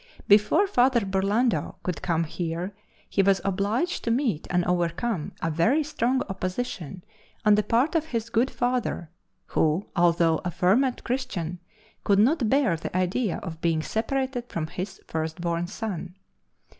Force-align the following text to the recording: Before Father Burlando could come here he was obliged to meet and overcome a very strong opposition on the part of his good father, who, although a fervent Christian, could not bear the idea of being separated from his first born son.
Before 0.27 0.65
Father 0.65 1.01
Burlando 1.01 1.75
could 1.83 2.01
come 2.01 2.23
here 2.23 2.73
he 3.07 3.21
was 3.21 3.39
obliged 3.45 4.03
to 4.03 4.09
meet 4.09 4.47
and 4.49 4.65
overcome 4.65 5.31
a 5.43 5.51
very 5.51 5.83
strong 5.83 6.23
opposition 6.27 7.03
on 7.45 7.53
the 7.53 7.61
part 7.61 7.93
of 7.93 8.05
his 8.05 8.31
good 8.31 8.49
father, 8.49 9.11
who, 9.45 9.85
although 9.95 10.41
a 10.43 10.49
fervent 10.49 11.03
Christian, 11.03 11.59
could 12.03 12.17
not 12.17 12.49
bear 12.49 12.75
the 12.75 12.97
idea 12.97 13.37
of 13.43 13.61
being 13.61 13.83
separated 13.83 14.49
from 14.49 14.65
his 14.65 14.99
first 15.07 15.39
born 15.39 15.67
son. 15.67 16.15